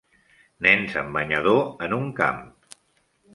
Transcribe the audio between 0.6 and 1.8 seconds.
Nens amb banyador